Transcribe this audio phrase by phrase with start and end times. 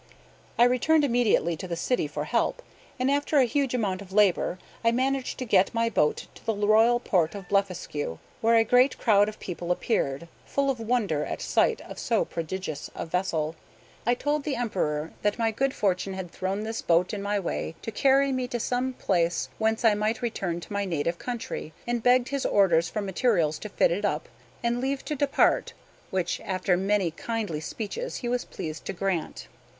[0.57, 2.63] I returned immediately to the city for help,
[2.99, 6.55] and after a huge amount of labor I managed to get my boat to the
[6.55, 11.39] royal port of Blefuscu, where a great crowd of people appeared, full of wonder at
[11.39, 13.55] sight of so prodigious a vessel.
[14.03, 17.75] I told the Emperor that my good fortune had thrown this boat in my way
[17.83, 22.01] to carry me to some place whence I might return to my native country, and
[22.01, 24.27] begged his orders for materials to fit it up,
[24.63, 25.73] and leave to depart
[26.09, 29.47] which, after many kindly speeches, he was pleased to grant.